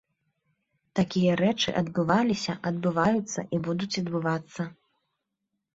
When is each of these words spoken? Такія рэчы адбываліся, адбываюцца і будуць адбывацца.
Такія 0.99 1.35
рэчы 1.41 1.69
адбываліся, 1.81 2.57
адбываюцца 2.73 3.39
і 3.57 3.61
будуць 3.69 3.95
адбывацца. 4.07 4.61